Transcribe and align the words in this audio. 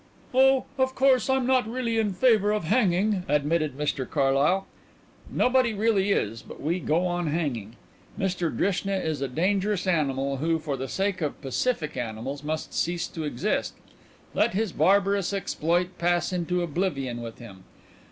"Oh, 0.33 0.65
of 0.79 0.95
course 0.95 1.29
I'm 1.29 1.45
not 1.45 1.69
really 1.69 1.99
in 1.99 2.13
favour 2.13 2.51
of 2.53 2.63
hanging," 2.63 3.23
admitted 3.27 3.77
Mr 3.77 4.09
Carlyle. 4.09 4.65
"Nobody 5.29 5.75
really 5.75 6.11
is. 6.11 6.41
But 6.41 6.59
we 6.59 6.79
go 6.79 7.05
on 7.05 7.27
hanging. 7.27 7.75
Mr 8.17 8.49
Drishna 8.49 8.93
is 8.97 9.21
a 9.21 9.27
dangerous 9.27 9.85
animal 9.85 10.37
who 10.37 10.57
for 10.57 10.75
the 10.75 10.87
sake 10.87 11.21
of 11.21 11.39
pacific 11.39 11.95
animals 11.97 12.43
must 12.43 12.73
cease 12.73 13.07
to 13.09 13.25
exist. 13.25 13.75
Let 14.33 14.55
his 14.55 14.71
barbarous 14.71 15.33
exploit 15.33 15.95
pass 15.99 16.33
into 16.33 16.63
oblivion 16.63 17.21
with 17.21 17.37
him. 17.37 17.65